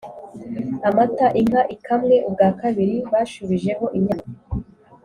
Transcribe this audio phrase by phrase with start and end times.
[0.87, 4.25] amata inka ikamwe ubwa kabiri bashubijeho inyana